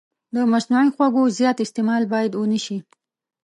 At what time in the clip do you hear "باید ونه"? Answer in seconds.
2.13-2.59